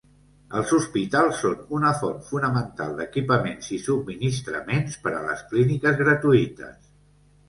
Els 0.59 0.71
hospitals 0.75 1.41
són 1.41 1.59
una 1.79 1.91
font 1.99 2.15
fonamental 2.29 2.95
d'equipaments 3.01 3.67
i 3.77 3.79
subministraments 3.89 4.97
per 5.05 5.13
a 5.19 5.21
las 5.29 5.45
clíniques 5.53 6.01
gratuïtes. 6.01 6.89